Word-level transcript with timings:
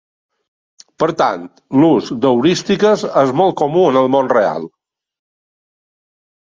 Per 1.03 1.09
tant, 1.19 1.43
l'ús 1.81 2.09
d'heurístiques 2.23 3.07
és 3.25 3.37
molt 3.43 3.57
comú 3.63 3.85
en 3.93 4.03
el 4.05 4.13
món 4.17 4.35
real. 4.37 4.69